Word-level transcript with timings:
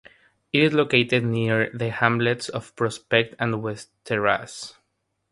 It 0.51 0.63
is 0.63 0.73
located 0.73 1.23
near 1.23 1.69
the 1.77 1.91
hamlets 1.91 2.49
of 2.49 2.75
Prospect 2.75 3.35
and 3.37 3.61
West 3.61 3.91
Terrace. 4.03 4.73